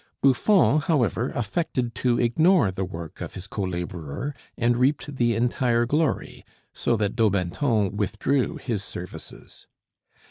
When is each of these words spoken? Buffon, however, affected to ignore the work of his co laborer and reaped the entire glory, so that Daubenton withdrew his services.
Buffon, 0.19 0.79
however, 0.79 1.29
affected 1.29 1.93
to 1.93 2.19
ignore 2.19 2.71
the 2.71 2.83
work 2.83 3.21
of 3.21 3.35
his 3.35 3.45
co 3.45 3.61
laborer 3.61 4.33
and 4.57 4.75
reaped 4.77 5.17
the 5.17 5.35
entire 5.35 5.85
glory, 5.85 6.43
so 6.73 6.95
that 6.97 7.15
Daubenton 7.15 7.95
withdrew 7.95 8.55
his 8.57 8.83
services. 8.83 9.67